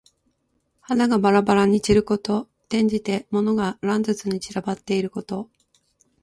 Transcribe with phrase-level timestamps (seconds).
[0.79, 2.49] 花がばらばらに散ること。
[2.69, 5.51] 転じて、物が乱雑に散らばっていること。